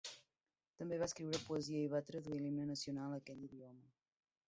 [0.81, 3.97] També va escriure poesia i va traduir l'himne nacional a aquell idioma.